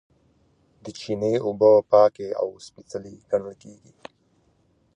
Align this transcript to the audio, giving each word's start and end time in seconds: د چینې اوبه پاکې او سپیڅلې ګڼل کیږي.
د 0.83 0.85
چینې 0.99 1.33
اوبه 1.45 1.71
پاکې 1.91 2.27
او 2.41 2.47
سپیڅلې 2.65 3.13
ګڼل 3.31 3.53
کیږي. 3.61 3.93